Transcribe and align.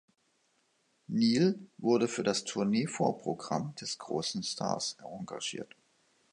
Neal 1.05 1.59
wurde 1.77 2.07
für 2.07 2.23
das 2.23 2.43
Tournee-Vorprogramm 2.43 3.75
des 3.75 3.99
großen 3.99 4.41
Stars 4.41 4.97
engagiert. 5.05 5.75